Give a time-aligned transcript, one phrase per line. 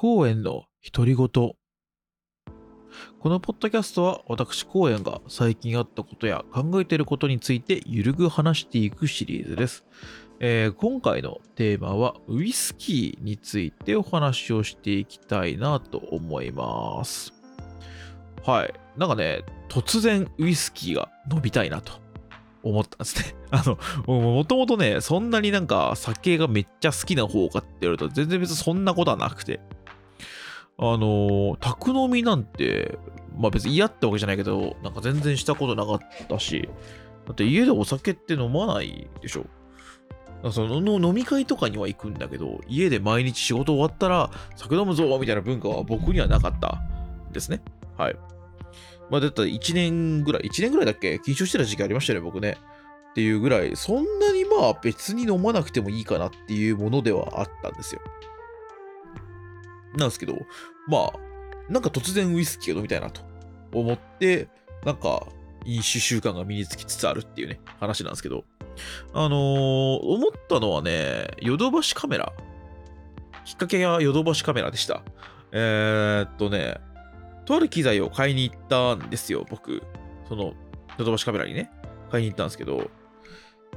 [0.00, 0.64] 公園の
[0.94, 1.54] 独り言こ
[3.24, 9.84] のポッドキャストは私公園が最近あったことや考えていることについてゆるく話していくシリーズです、
[10.38, 17.34] えー今回のテーマはウイスキーについてお話をしていきたいなと思います
[18.42, 21.92] はいなんかね突然ウイスキーが飲みたいなと
[22.62, 23.34] 思ったんですね。
[23.50, 29.60] あの、もともとね、そんなになんか酒がめっちゃ好きな方かって言われると全然別にそんなことはなくて。
[30.82, 32.98] あの、宅飲みなんて、
[33.36, 36.68] まあ別に嫌ってわけじゃないけど、なんか全然したことなかったし、
[37.26, 39.44] だって家でお酒って飲まないでしょ。
[40.50, 46.80] その飲み会とかには行くんだけど、家で毎日仕事終わったら酒飲むぞみたいな文化は僕にはなかった
[47.30, 47.60] ですね。
[47.98, 48.16] はい。
[49.10, 51.16] まあだったら1年ぐらい、1年ぐらいだっけ？
[51.16, 52.56] 緊張してた時期ありましたね、僕ね。
[53.10, 58.00] っていうぐらい、そんなにまあ別に飲まなくてもいいかなっていうものではあったんですよ。
[59.96, 60.34] なんですけど、
[60.88, 61.12] まあ、
[61.68, 63.22] なんか突然ウイスキーを飲みたいなと
[63.72, 64.48] 思って、
[64.84, 65.26] なんか
[65.64, 68.44] 飲酒習慣が身につきつつあるっていうね、話なんですけど、
[69.12, 72.32] あのー思ったのはね、ヨドバシカメラ。
[73.44, 75.02] きっかけがヨドバシカメラでした。
[75.52, 76.76] えー、っとね、
[77.44, 79.82] とある機材を買いに行ったんですよ、僕。
[80.28, 80.54] その、
[80.98, 81.70] ヨドバシカメラにね、
[82.10, 82.90] 買いに行ったんですけど、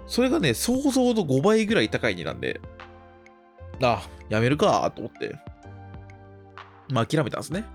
[0.07, 2.59] それがね、想像の5倍ぐらい高い値段で、
[3.81, 5.35] あ、やめるかと思って、
[6.93, 7.65] まあ諦めたんですね。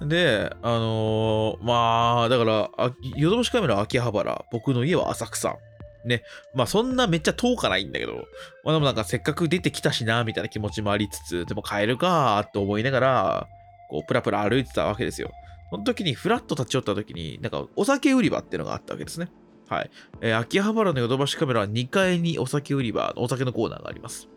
[0.00, 2.70] で、あのーまあ、だから、
[3.16, 5.56] ヨドバシカメラ秋葉原、僕の家は浅草。
[6.04, 6.22] ね、
[6.54, 8.26] まあそんなめっちゃ遠かないんだけど、
[8.64, 13.48] まあでもなんかせっかく出てきたしな、みたいな気持ちもありつつ、でも帰るかと思いながら、
[13.88, 15.32] こう、プラプラ歩いてたわけですよ。
[15.70, 19.30] その時にフラッと立ち寄った時に、なんかお酒売り場っていうのがあったわけですね。
[19.68, 19.90] はい。
[20.20, 24.28] えー秋葉原のヨドバシカメラは2階にお酒売り場、お酒のコーナーがあります。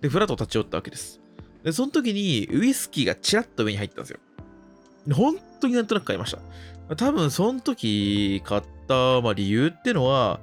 [0.00, 1.20] で、フラッと立ち寄ったわけです。
[1.66, 4.20] で、その時にウイスキーがチラッと目に入ったんですよ。
[5.12, 6.30] 本当になんとなく買いまし
[6.88, 6.94] た。
[6.94, 10.38] 多分その時買った、まあ、理由ってのは、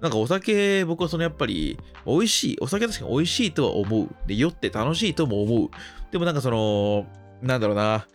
[0.00, 4.08] なんかお酒、僕はそのやっぱり美味しい、お酒確かに美味しいとは思う。
[4.26, 5.70] で、酔って楽しいとも思う。
[6.10, 7.04] でもなんかその、
[7.42, 8.06] なんだろうな、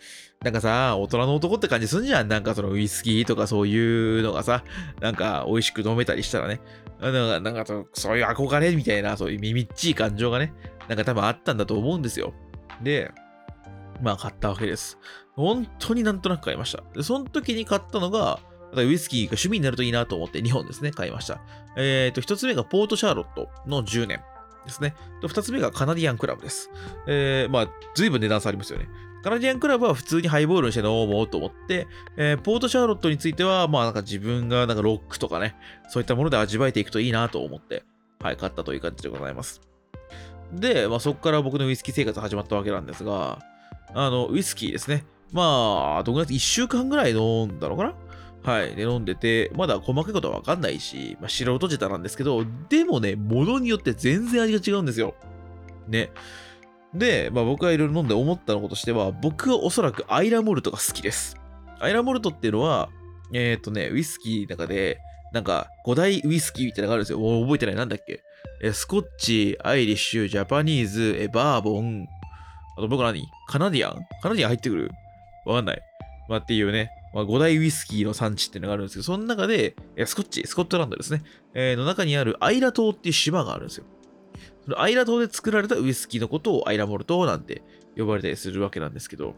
[0.44, 2.28] なんかさ、大人の男って感じすんじゃん。
[2.28, 4.64] なんかそのウイスキーとかそういうのがさ、
[5.00, 6.60] なんか美味しく飲めたりしたらね。
[7.00, 10.54] なんか、なんかそそういう憧れみたいな、そういうみみっちい感情がね、
[10.88, 12.34] なんか多分あったんだと思うんですよ。
[12.82, 13.12] で、
[14.02, 14.98] まあ買ったわけです。
[15.36, 16.84] 本当になんとなく買いました。
[16.94, 18.40] で、その時に買ったのが、
[18.74, 21.42] ウイスキーが趣味になるといいなと思って2本ですね、買いました。
[21.78, 24.20] えっ、と、1つ目がポートシャーロットの10年
[24.66, 24.94] ですね。
[25.22, 26.70] と、2つ目がカナディアンクラブです。
[27.08, 28.88] えー、まあ、随分値段差ありますよね。
[29.24, 31.88] カナディアンクラブは普通にハイボールにして飲もうと思って、
[32.18, 35.56] えーポートシャーロットについては、まあなんか自分がなんかロックとかね、
[35.90, 37.84] そういったもので味わえていくといいなと思って、
[38.22, 39.62] はい、買ったという感じでございます。
[40.54, 43.40] で、まあそこから僕のウイスキー生活始まったわけなんですが、
[43.94, 45.06] あの、ウイスキーですね。
[45.32, 47.94] まあ、どんぐらい ?1 週間ぐらい飲んだのかな？
[48.44, 48.76] はい。
[48.76, 55.16] で、飲んでて、まだ細かいことはわかんないし、まあ、素人舌なんですけど、でもね、ものによって全然味が違うんですよ。
[55.88, 56.12] ね。
[56.94, 61.36] で、まあ僕がいろいろ飲んで思ったのことしては、僕はおそらくアイラモルトが好きです。
[61.80, 62.90] アイラモルトっていうのは、
[63.34, 65.00] えっ、とね、ウイスキーの中で、
[65.34, 67.20] なんか5大ウイスキーみたいなのがあるんですよ。
[67.42, 67.76] 覚えてない。
[67.76, 68.24] なんだっけ？
[68.74, 72.08] スコッチ、アイリッシュ、ジャパニーズ、えバーボン、
[72.78, 73.24] あと僕何？
[73.48, 74.06] カナディアン？
[74.22, 74.92] カナディアン入ってくる？
[75.46, 75.82] わかんない。
[76.28, 81.24] まあっていうね、まあ、5大ウイスキーの産地っていうのがあるんですけど、その中で、えスコッチ、スコットランドですね、
[81.54, 83.86] えーの中にあるアイラ島っていう島があるんですよ。
[84.66, 87.62] そのアイラ島で作られたウイスキーのことをアイラモルトなんて
[87.98, 89.36] 呼ばれたりするわけなんですけど、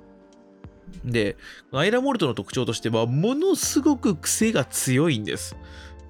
[1.06, 1.38] で、
[1.72, 5.56] アイラモルトの特徴としては、ものすごく癖が強いんです。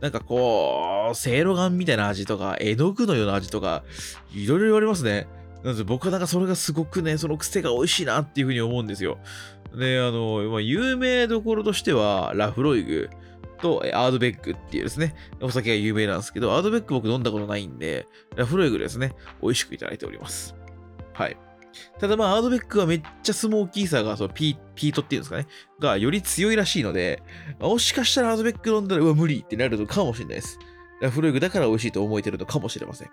[0.01, 3.83] なんかこう、せいろがんみたいな味とか、絵の具のような味とか、
[4.33, 5.27] いろいろ言われますね。
[5.63, 9.17] なので僕はなんかそれがすごくね、その癖が美味しいなっていうふうに思うんですよ。
[9.77, 13.09] で、あの、ま、有名どころとしては、ラフロイグ
[13.61, 20.55] とアードベックっていうですね、お酒が有名なんですけど、アードベック僕飲んだことないんで、ラフロイグですね、美味しくいただいております。
[21.13, 21.37] はい。
[21.99, 25.47] ただまあ、アードベックはめっちゃスモーキーさが、そのピートっていうんですかね、
[25.79, 27.21] がより強いらしいので、
[27.59, 30.59] もしかしたらアードベック飲んだら、うわ、無理ってなるのかもしれないです。
[31.01, 33.09] ラフロイグだから美味しいと思えてるのかもしれません。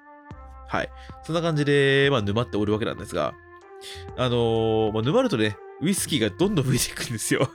[0.68, 0.88] はい。
[1.22, 3.34] そんな感じで、まあ、沼っておるわけなんですが、
[4.16, 7.50] あのーまあ、沼るとね、ウイスキーがどんどん増えていくんですよ。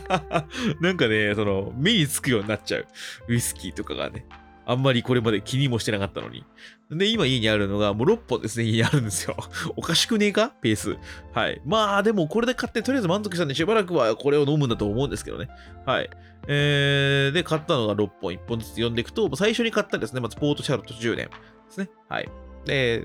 [0.80, 2.86] なんかね、その、目につくようになっちゃう。
[3.28, 4.26] ウイスキーとかがね。
[4.68, 6.44] あんまりこれまで気にもしてなかったのに。
[6.90, 9.34] で、今家にあるのがもう6本ですね、家にあるんですよ。
[9.76, 10.50] おかしくねえか？
[10.60, 10.98] ペース。
[11.32, 11.62] はい。
[11.64, 15.48] まあ、でもこれで買ってとりあえず満足したんで、しばらくはこれを飲むんだと思うんですけどね。
[15.86, 16.10] はい。
[16.48, 21.32] えー、で、買ったのが6本、1本ずつ読んでいくと、最初に買ったですね、まずポートシャーロット10年で
[21.70, 21.90] すね。
[22.10, 22.28] はい。
[22.66, 23.04] で、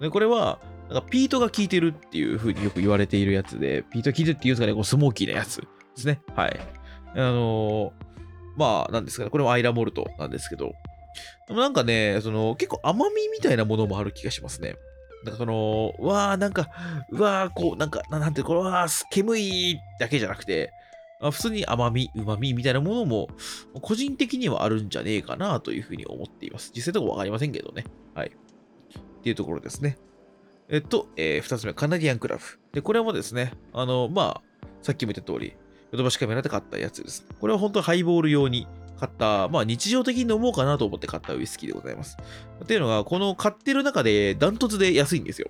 [0.00, 0.58] でこれは、
[0.88, 6.20] なんかピートが効いてるっていう風によく言われているやつで、ピート効いてるっていうんですかね、こうスモーキーなやつですね。
[6.34, 6.60] はい。
[7.14, 8.04] あのー
[8.56, 10.74] まあ、なんですかね、これもアイラモルトなんですけど、
[11.48, 14.76] でもなんかね、その結構甘みみたいなものもある気がしますね。
[15.24, 16.68] なんかその、うわーなんか、
[17.10, 20.70] うわーこう、なんか、なんて、これは煙いだけじゃなくて、
[21.20, 23.28] あ普通に甘み、旨みみたいなものも、
[23.80, 26.72] 個人的にはあるんじゃねえかなというふうに思っています。
[26.74, 27.84] 実際とかわかりませんけどね。
[28.14, 28.28] はい。
[28.28, 29.96] っていうところですね。
[30.68, 32.42] えっと、えー、二つ目、カナディアンクラブ。
[32.72, 35.56] で、これもですね、あの、まあ、さっきも言った通り、
[35.92, 37.24] ヨドバシカメラで買ったやつです。
[37.40, 38.66] これは本当ハイボール用に
[38.98, 42.16] 買った、まあ日常的に飲もうかなと思って買ったウイスキーでございます。
[42.62, 45.48] っていうのが、この買ってる中でダントツで安いんですよ。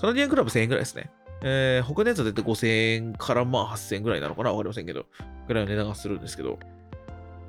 [0.00, 1.10] カナディアンクラブ1000円ぐらいですね。
[1.42, 4.50] えー、他のやつは絶対5000円からまあ8000円ぐらいなのかな？
[4.50, 5.06] わかりませんけど、
[5.48, 6.58] ぐらいの値段がするんですけど、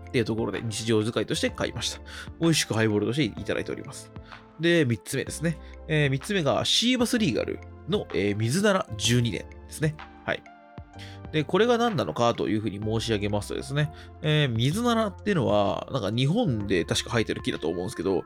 [0.08, 2.02] っていうところで日常使いとして買いました。
[2.40, 4.12] 美味しくハイボールとしていただいております。
[4.60, 5.58] で、3つ目ですね。
[5.88, 7.60] えー、3つ目がシーバスリーガル
[7.90, 9.96] の、えー水なら12年ですね。
[10.26, 10.44] はい。
[11.32, 13.92] で、これが何なのかというふうに申し上げますとですね、
[14.22, 18.24] えー水ならっていうのは、なんか日本で確か生えてる木だと思うんですけど、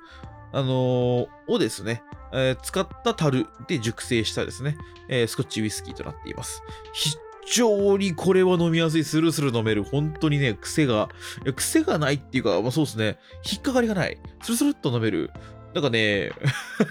[0.51, 2.03] あのーをですね、
[2.33, 4.77] えー使った樽で熟成したですね、
[5.09, 6.61] えースコッチウイスキーとなっています。
[6.93, 7.15] 非
[7.53, 11.09] 常にこれは飲みやすい、スルスル飲める、本当にね、癖が、
[11.55, 13.19] 癖がないっていうか、まあ、そうですね、
[13.49, 15.29] 引っかかりがない、スルスルっと飲める、
[15.75, 16.31] なんかね、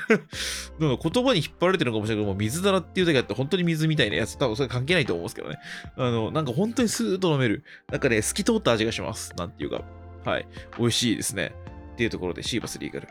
[0.79, 5.57] なんか言葉に引っ張られてるのかもしれないけど、も水だらっていうだけあって、本当に水みたいなやつ、多分それ関係ないと思うんですけどね。
[5.97, 7.65] あの、なんか本当にスーッと飲める。
[7.91, 9.33] なんかね、透き通った味がします。
[9.39, 9.83] なんていうか。
[10.27, 10.47] はい。
[10.79, 11.55] 美味しいですね。
[11.95, 13.09] っていうところで、シーバスリーガル。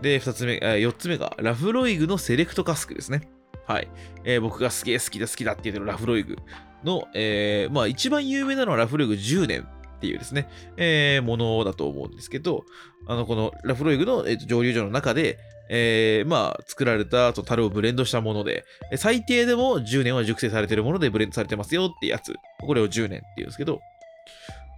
[0.00, 3.28] で、二つ目、えー四つ目が、ラフロイグのセレクトカスクですね。
[3.66, 3.88] はい。
[4.24, 6.36] えー僕がすげえ好きだ好きだって言ってるラフロイグ
[6.82, 9.68] の、えーまあ一番有名なのはラフロイグ10年
[10.00, 10.48] っていうですね、
[10.78, 12.64] えーものだと思うんですけど、
[13.06, 15.38] あの、このラフロイグの、えーと蒸留所の中で、
[15.68, 18.64] えーまあ、作られたと樽をブレンドしたもので、
[18.96, 22.34] 最低でも10年は熟成されてるものでブレンドされてますよってやつ。
[22.60, 23.80] これを10年って言うんですけど、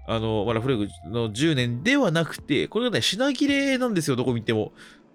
[0.07, 4.73] あの、まあ、ラフロイグの10年ではなくて、これがね、品切れなんですよ、どこ見ても。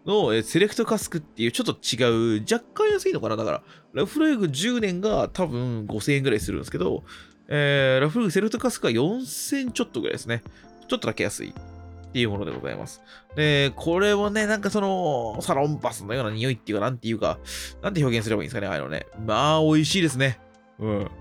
[0.07, 3.63] の、えセレクトカスクっていうちょっと違う、若干安いのかなだから、
[3.93, 7.03] ラフロイグ10年が多分5000円ぐらいするんですけど、
[7.47, 10.43] えーラフログセレクトカスクは4000ちょっとぐらいですね。
[10.87, 13.01] ちょっとだけ安いっていうものでございます。
[13.35, 17.37] で、これはね、なんかその、サロンパスのような匂いっていうか、なんていうか、
[17.81, 19.05] なんて表現すればいいんですかね、ああいうのね。
[19.25, 20.39] まあ、美味しいですね。
[20.79, 21.11] うん。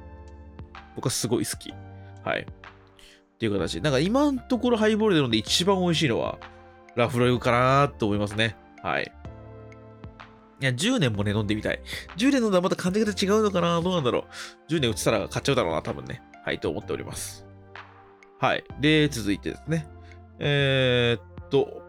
[0.94, 1.75] 僕はすごい好き。
[2.25, 2.40] はい。
[2.40, 3.81] っていう形。
[3.81, 6.38] なんか今のところハイボールで飲んで一番美味しいのは、
[6.94, 8.56] ラフログかなと思いますね。
[8.82, 9.12] はい。
[10.61, 11.81] いや、10年もね、飲んでみたい。
[12.17, 13.81] 10年飲んだらまた感じ方違うのかな？
[13.81, 14.26] どうなんだろ
[14.69, 16.23] う？10年売ったら買っちゃうだろうな、多分ね。
[16.44, 17.47] はい、と思っております。
[18.38, 18.64] はい。
[18.81, 19.87] で、続いてですね。
[20.38, 21.82] えー、っと、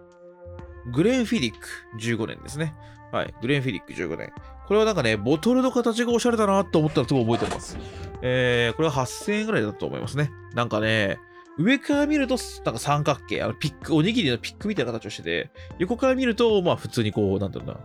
[0.93, 1.67] グレンフィディック
[2.01, 2.73] 15年ですね。
[3.11, 3.33] はい。
[3.41, 4.31] グレンフィディック15年。
[4.67, 7.77] これはなんかね、ボトルの形がおしゃれだなと思ったらすごい覚えてます。
[8.21, 10.29] えー、これは8000円ぐらいだと思いますね。
[10.53, 11.19] なんかね、
[11.57, 17.79] 上から見ると、なんか三角形、あのピック、おにぎりのピックみたいな形をしてて、横から見ると、まあ普通にこう、なんだろうな、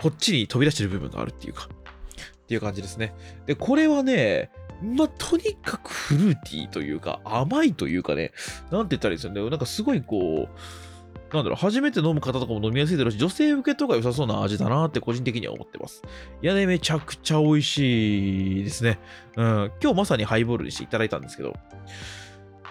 [0.00, 3.14] こっちに飛び出してる部分があるっていうか、っていう感じですね。
[3.46, 4.50] で、これはね、
[4.82, 8.32] まあ、とにかくフルーティーというか、甘いというかね、
[8.70, 9.50] なんて言ったらいいですよね。
[9.50, 16.02] なんかすごいこう、なんだろう、初めて飲む方とかも飲みやすいだろうし、女性受けとか良さそうな味だなって個人的には思ってます。
[16.42, 18.98] いやね、めちゃくちゃ美味しいですね。
[19.36, 21.52] うん、今日まさにハイボールにしていただいたんですけど、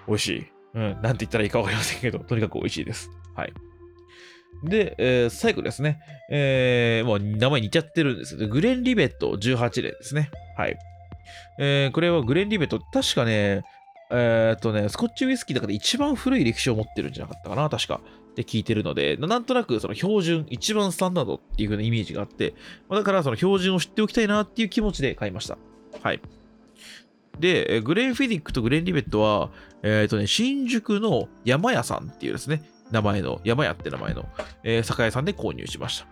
[0.07, 0.47] 美味しい。
[0.73, 3.11] うん、なんて言ったらいいかわかりませんけど、とにかく美味しいです。
[3.35, 3.53] はい。
[4.63, 5.99] で、えー最後ですね。
[6.29, 10.31] えー、もう名前似ちゃってるんですけど、グレンリベット18年ですね。
[10.57, 10.77] はい。
[11.59, 13.63] えーこれはグレンリベット、確かね、
[14.11, 18.01] えーっとね、スコッチウイスキーの中で一番古い歴史を持ってるんじゃなかったかな、確か。
[18.31, 22.53] って聞いてるので、なんとなくその標準、一番スタンダードっていう風なイメージがあって、
[22.89, 25.57] だからその標準を知っておきたいなっていう気持ちで買いました。
[26.01, 26.21] はい。
[27.39, 29.51] で、グレンフィディックとグレンリベットは、
[29.83, 34.27] えーっとね、新宿の山屋さんっていうですね、名前の、山屋って名前の、
[34.63, 36.07] えー酒屋さんで購入しました。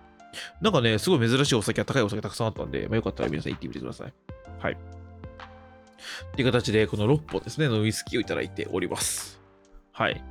[0.61, 4.13] なんかね、すごい珍しいお酒、高いお酒たくさんあったんで、まあ、よかったら皆さん行ってみてください。
[4.59, 4.73] はい。
[4.73, 9.39] っていう形で、この6本ですね、のウイスキーをいただいております。
[9.91, 10.23] はい。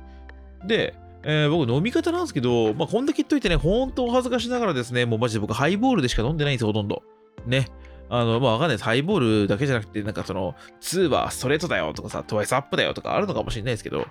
[0.65, 7.03] で、えー僕飲み方なんですけど、まあ、こんだけ言っといてね、ほんとお恥ずかしながらですね、もうマジで僕ハイボールでしか飲んでないんですよ、ほとんど。
[7.45, 7.67] ね。
[8.09, 8.83] あの、まあ、わかんないです。
[8.85, 14.07] ハイボールだけじゃなくて、なんかその、2はストレートだよとかさ、トワイスアップだよとかあるのかもしれないですけど、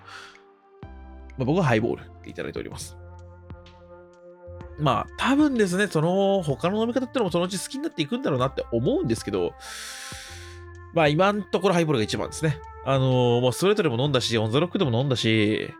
[1.38, 2.97] まあ、僕はハイボールっていただいております。
[4.78, 9.52] まあ、多分ですね、その、他の飲み方ってのもそのうち好きになっていくんだろうなって思うんですけど、
[10.95, 12.59] まあ、今のところハイボールが一番ですね。
[12.85, 15.71] あのーもうストレートでも飲んだし、オンザロックでも飲んだし、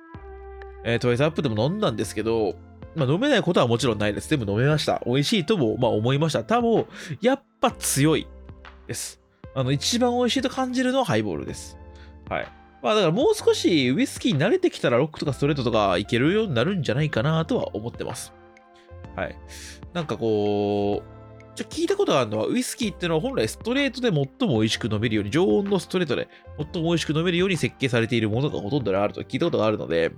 [0.85, 2.57] えートワイスアップでも飲んだんですけど、
[2.97, 4.29] まあ、飲めないことはもちろんないです。
[4.29, 5.03] 全部飲めました。
[5.07, 6.43] 美味しいとも、まあ、思いました。
[6.43, 6.87] 多分、
[7.21, 8.27] やっぱ強い
[8.87, 9.21] です。
[9.55, 11.79] あの、一番美味しいと感じるのはハイボールです。
[12.29, 12.49] はい。
[12.83, 18.33] まあだからもう少しウイスキーに慣れてきたらロックとかストレートとかいけるようになるんじゃないかなとは思ってます。
[19.17, 19.37] はい。
[19.95, 21.17] なんかこう、
[21.57, 26.29] じゃ聞いたことがあるのは、ウイスキーってのは本来ストレートで最も美味しく飲めるように、常温のストレートで
[26.59, 30.13] 最も美味しく飲めるように設計されているものがほとんどであると聞いたことがあるので、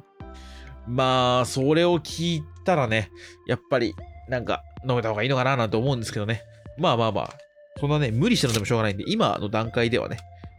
[0.88, 3.10] まあ、それを聞いたらね、
[3.46, 3.94] やっぱり
[4.28, 6.42] なんか飲めた方がいいのかななんて思うんですけどね。
[6.76, 7.34] まあまあまあ、
[7.78, 10.16] そんなね、無理して飲んでもしょうがないんで、今の段階ではね、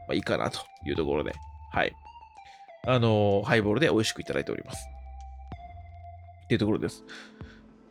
[0.07, 1.33] まあいいかなというところで、
[1.71, 1.93] はい。
[2.87, 4.87] あの、ハイボールで美味しくいただいております。
[6.45, 7.03] っていうところです。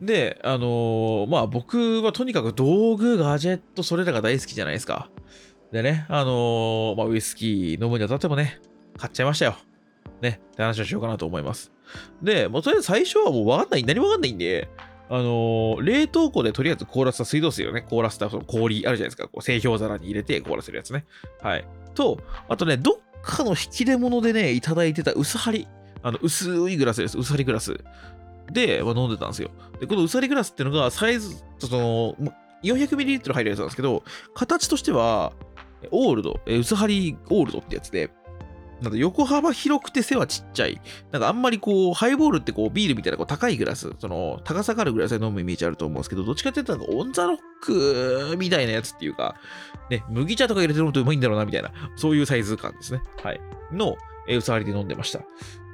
[0.01, 5.09] で、あの、まあ僕はとにかく道具、ガジェット、それらが大好きじゃないですか。
[5.71, 8.59] でね、あの、まあウイスキー飲むにあたってもね、
[8.97, 9.55] 買っちゃいましたよ。
[10.21, 11.71] ね、って話をしようかなと思います。
[12.21, 14.67] で、もうとりあえず最初はもうわかんない、何もわかんないんで、
[15.09, 19.27] あのー、冷凍庫でとりあえず凍らせた水道水をね、凍らせたその氷あるじゃないですか。
[19.27, 21.05] こう製氷皿に入れて凍らせるやつね。
[21.41, 21.65] はい。
[21.95, 25.67] と、あとね、どっかの引き出物でね、いただいてた薄張り。
[26.01, 27.17] あの、薄いグラスです。
[27.17, 27.77] 薄張りグラス。
[28.51, 29.51] で、まあ、飲んでたんですよ。
[29.79, 32.15] で、この薄張りグラスっていうのが、サイズ、その、
[32.63, 35.33] 400ml 入るやつなんですけど、形としては、
[35.91, 38.09] オールド、薄張りオールドってやつで、
[38.81, 40.81] なんか横幅広くて背はちっちゃい。
[41.11, 49.35] なんかあんまりこう、ハイボールってこう、ビールみたいなこう高いグラス、その、高さがあるグラスで飲むイメージあると思うんですけど、どっちかっていうとなんかオンザロックみたいなやつっていうか、
[49.89, 53.01] ね、麦茶とか入れて飲むとうまいんだろうなみたいな、そういうサイズ感ですね。
[53.23, 53.41] はい。
[53.71, 55.21] の、え薄張りで飲んでました。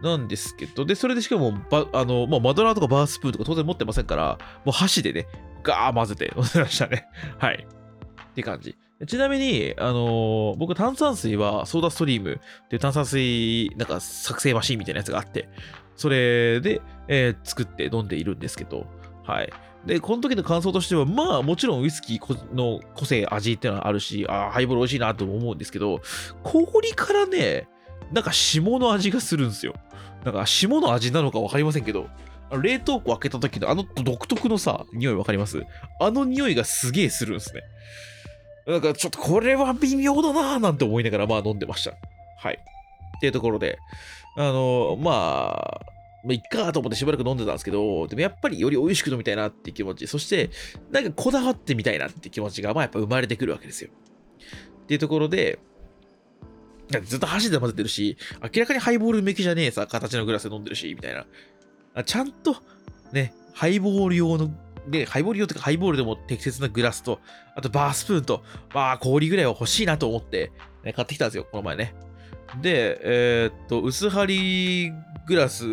[0.02, 5.28] なんですけど、で、それでしかも、ばあの、まあ、マドラーとかバースプーンとか当然持ってませんから、もう箸でね、
[5.64, 7.08] ガー混ぜて飲んでましたね。
[7.38, 7.68] はい。
[8.32, 8.78] って感じ。
[9.08, 15.50] ちなみに、あのー、僕炭酸水はソーダストリームっていう炭酸水なんか作成マシンみたいなやつがあって、
[15.98, 18.88] それで、えー、作って飲んでいるんですけど、
[19.24, 19.50] はい。
[19.86, 26.02] で、この時の感想としては、まあもちろんウイスキーの個性、味っていうのはあるし、ああ、ハイボール美味しいなと思うんですけど、
[26.44, 27.68] 氷からね、
[28.12, 29.74] なんか霜の味がするんですよ。
[30.24, 32.08] なんか霜の味なのか分かりませんけど、
[32.62, 35.64] 冷凍庫開けた時のあの独特のさ、匂い分かります？
[36.00, 37.62] あの匂いがすげえするんですね。
[38.68, 41.94] なんかちょっとこれは微妙だなぁなんて思いながらまあ飲んでました。
[42.38, 42.60] はい。
[43.18, 43.80] っていうところで、
[44.38, 45.96] あの、まあ、
[46.26, 50.50] まあ、いっかと思ってしばらく飲んでたんですけど、でもやっぱりより美味しく飲みたいなっていう気持ち、そして、
[50.92, 53.92] なんかこだわってみたいなっていう気持ちが、まあやっぱ生まれてくるわけですよ。
[54.84, 55.60] っていうところで、
[57.04, 62.04] ずっと箸で混ぜてるし、明らかにハイボール向きじゃねえさ、形のグラスで飲んでるし、みたいな。
[62.04, 62.56] ちゃんと、
[63.12, 64.52] ね、ハイボール用の
[64.88, 67.20] で、ハイボール用とかハイボールでも適切なグラスと、
[67.56, 70.52] あとバースプーンと、まあ氷ぐらいは欲しいなと思って、
[70.84, 71.96] ね、買ってきたんですよ、この前ね。
[72.62, 74.94] で、えー、っと、薄張り
[75.28, 75.66] グラス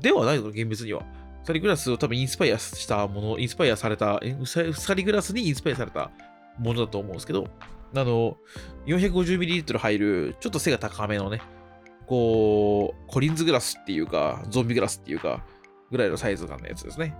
[0.00, 1.02] ではないの、厳密には。
[1.42, 6.10] 薄張りグラスを多分インスパイアしたもの、インスパイアされた、薄張りグラスにインスパイアされた
[6.58, 7.48] ものだと思うんですけど、
[7.94, 8.38] あの、
[8.86, 11.42] 450ml 入る、ちょっと背が高めのね、
[12.06, 15.44] こう、コリンズグラスっていうか、ゾンビグラスっていうか、
[15.90, 17.14] ぐらいのサイズ感のやつですね。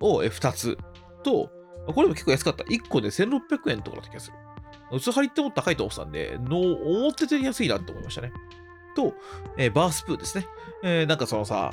[0.00, 0.78] を2つ
[1.22, 1.50] と、
[1.86, 2.64] これも結構安かった。
[2.64, 4.36] 1個で1600円とかだった気がする。
[4.92, 8.32] 薄張りっても高いと思ってたんで、の思ってて安いなって思いましたね。
[8.94, 9.14] と、
[9.56, 10.46] えー、バースプーンですね。
[10.82, 11.70] えー、なんかそのさ、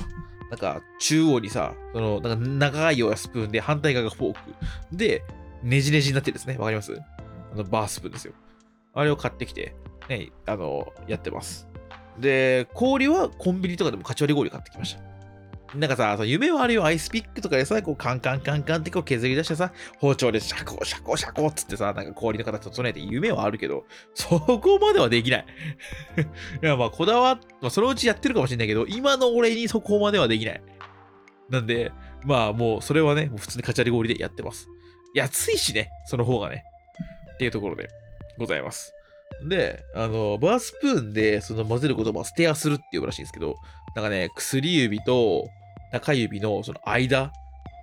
[0.50, 4.40] なんか中央にさ、そのなんか長いようなスプーンで反対側がフォーク。
[4.92, 5.22] で、
[5.62, 6.56] ねじねじになってるですね。
[6.58, 6.94] わかります？
[7.52, 8.34] あのバースプーンですよ。
[8.94, 9.74] あれを買ってきて、
[10.08, 11.68] ね、あの、やってます。
[12.18, 15.11] で、氷はコンビニとかでもカチ割り氷買ってきました。
[15.74, 25.46] なんかさ、そ夢はあるよ、アイスピックとかでさ、こうカンカンカンカンってこう削り出してさ、包丁でシャコシャコシャコっつってさ、なんか氷の形整えて夢はあるけど、そこまではできない。
[26.62, 30.62] いや、まあ、こだわっ、まあ、そのうちやってるかもしれないけど、今の俺にそこまではできない。
[31.48, 31.90] なんで、
[32.24, 34.68] まあ、もう、それはね、普通にカチャリ氷でやってます。
[35.14, 36.64] 安いしね、その方がね。
[37.34, 37.88] っていうところで
[38.38, 38.94] ございます。
[39.48, 43.56] で、あの、バースプーンでその混ぜることをステアするって呼ぶらしいんですけど、
[43.94, 45.48] なんかね、薬指と
[45.92, 47.32] 中指のその間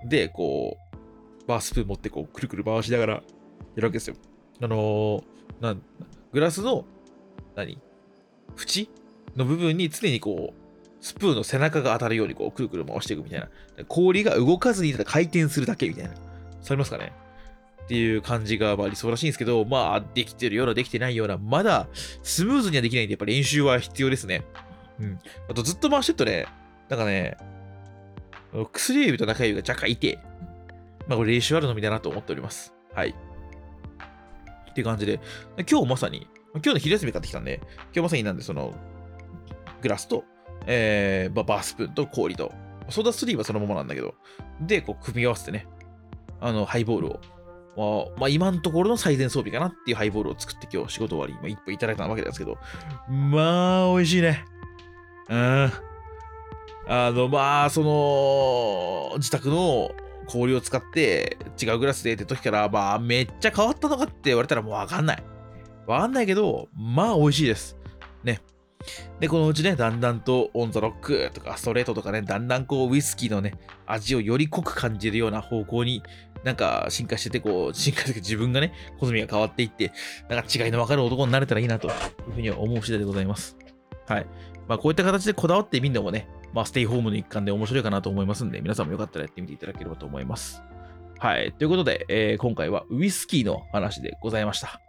[0.05, 3.21] で、こう、バースプーン持ってこう、くるくる回しながらや
[3.77, 4.15] るわけですよ。
[4.61, 5.23] あのー、
[5.61, 5.81] なん、
[6.31, 6.85] グラスの、
[7.55, 7.79] 何？
[8.57, 8.89] 縁
[9.35, 10.59] の部分に常にこう、
[11.01, 13.49] スプーンの背中が当たるようにこう、くるくる回していくみたいな。
[13.87, 16.11] 氷が動かずにただ回転するだけみたいな。
[16.61, 17.13] されますかね？
[17.83, 21.87] っていう感じがまあ理想らしいんですけど、まあ、できてるような、できてないような、まだ
[22.21, 24.43] スムーズにはできないんで、やっぱ練習は必要ですね。
[24.99, 25.19] うん。
[25.49, 26.45] あとずっと回してるとね、
[26.89, 27.37] なんかね、
[28.73, 30.19] 薬指と中指が若干痛い。
[31.07, 32.73] まあこれ練習あるのみだなと思っております。
[32.93, 33.15] はい。
[34.69, 35.19] って感じで、
[35.69, 37.61] 今日まさに、今日の昼休み買ってきたんで、
[37.93, 38.73] 今日まさになんでその、
[39.81, 40.23] グラスと、
[40.65, 42.51] えー、バースプーンと氷と
[42.89, 44.15] ソーダストリーはそのままなんだけど、
[44.61, 45.67] で、こう、組み合わせてね、
[46.41, 47.19] あの、ハイボールを、
[47.77, 52.57] まあ、まあ、今のところの最善装備かなっていうハイボールを作って今日仕事終わり、まあ、一本いただいたわけですけど、
[53.09, 54.43] まあ、美味しいね。
[55.29, 55.71] うん。
[56.91, 59.91] あの、まあ、その、自宅の
[60.27, 65.23] 氷を使って違うグラスでって時から、まあ、めっちゃ変わったのかって言われたらもうわかんない。
[65.85, 67.77] わかんないけど、まあ、美味しいです。
[68.23, 68.41] ね。
[69.19, 73.53] で、このうちね、だんだんとオンザロックとかストレートとかね、だんだんこうウイスキーのね、
[73.85, 76.01] 味をより濃く感じるような方向に
[76.43, 79.91] なんか進化してて、こう、進化して自分がね、好みが変わっていって、
[80.27, 83.55] なんか違いの分かる男になれたらいいなというふうには思う次第でございます。
[84.07, 84.25] はい。
[84.67, 90.61] まあこういった形でこだわってみるのもね、まあステイホームの一環で面白いかなと思いますんで、皆さんもよかったらやってみていただければと思います。
[91.19, 91.51] はい。
[91.51, 94.79] ということで、えー、今回はウイスキーの話でございました。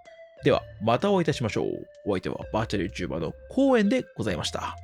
[0.44, 1.66] では、またお会いいたしましょう。
[2.06, 4.76] お相手はバーチャル YouTuber の公園でございました。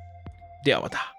[0.63, 1.16] ではまた。